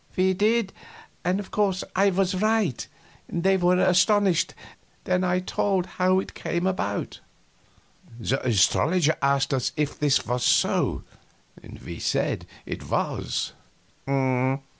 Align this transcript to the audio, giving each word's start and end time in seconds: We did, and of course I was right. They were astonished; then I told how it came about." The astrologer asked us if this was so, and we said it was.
We 0.15 0.33
did, 0.33 0.73
and 1.23 1.39
of 1.39 1.51
course 1.51 1.83
I 1.95 2.09
was 2.09 2.33
right. 2.33 2.87
They 3.29 3.55
were 3.55 3.77
astonished; 3.77 4.55
then 5.03 5.23
I 5.23 5.39
told 5.41 5.85
how 5.85 6.19
it 6.19 6.33
came 6.33 6.65
about." 6.65 7.19
The 8.19 8.43
astrologer 8.43 9.15
asked 9.21 9.53
us 9.53 9.71
if 9.77 9.99
this 9.99 10.25
was 10.25 10.43
so, 10.43 11.03
and 11.61 11.77
we 11.83 11.99
said 11.99 12.47
it 12.65 12.89
was. 12.89 13.53